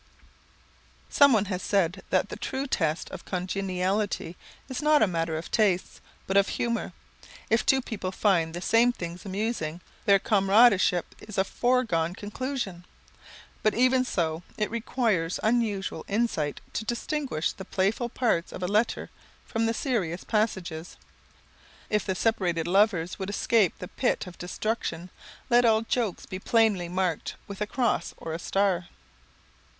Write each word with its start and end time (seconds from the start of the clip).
Someone 1.09 1.45
has 1.45 1.61
said 1.61 2.01
that 2.09 2.29
the 2.29 2.35
true 2.35 2.65
test 2.65 3.07
of 3.11 3.23
congeniality 3.23 4.35
is 4.67 4.81
not 4.81 5.03
a 5.03 5.05
matter 5.05 5.37
of 5.37 5.51
tastes, 5.51 6.01
but 6.25 6.35
of 6.35 6.47
humour. 6.49 6.91
If 7.51 7.63
two 7.63 7.83
people 7.83 8.11
find 8.11 8.55
the 8.55 8.61
same 8.63 8.91
things 8.91 9.27
amusing, 9.27 9.79
their 10.05 10.17
comradeship 10.17 11.13
is 11.19 11.37
a 11.37 11.43
foregone 11.43 12.15
conclusion, 12.15 12.83
but 13.61 13.75
even 13.75 14.03
so, 14.03 14.41
it 14.57 14.71
requires 14.71 15.39
unusual 15.43 16.03
insight 16.07 16.61
to 16.73 16.83
distinguish 16.83 17.51
the 17.51 17.63
playful 17.63 18.09
parts 18.09 18.51
of 18.51 18.63
a 18.63 18.67
letter 18.67 19.11
from 19.45 19.67
the 19.67 19.71
serious 19.75 20.23
passages. 20.23 20.97
If 21.91 22.07
the 22.07 22.15
separated 22.15 22.65
lovers 22.67 23.19
would 23.19 23.29
escape 23.29 23.77
the 23.77 23.87
pit 23.87 24.25
of 24.25 24.39
destruction, 24.39 25.11
let 25.51 25.63
all 25.63 25.83
jokes 25.83 26.25
be 26.25 26.39
plainly 26.39 26.89
marked 26.89 27.35
with 27.47 27.61
a 27.61 27.67
cross 27.67 28.15
or 28.17 28.33
a 28.33 28.39
star. 28.39 28.87